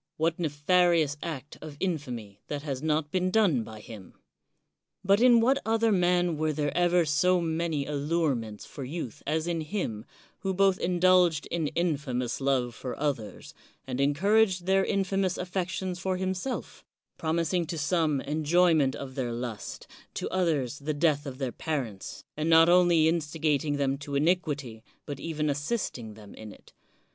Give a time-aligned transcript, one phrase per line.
[0.17, 4.15] What nefarious act of in famy that has not been done by him?
[5.03, 9.61] But in what other man were there ever so many allurements for youth as in
[9.61, 10.05] him,
[10.39, 13.53] who both 117 THE WORLD'S FAMOUS ORATIONS indulged in infamous love for others,
[13.85, 16.83] and en couraged their infamous affections for himself,
[17.19, 22.49] promising to some enjoyment of their lust, to others the death of their parents, and
[22.49, 26.73] not only instigating them to iniquity, but even assisting them in it.